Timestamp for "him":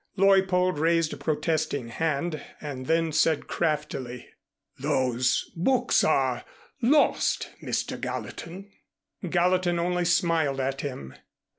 10.81-11.13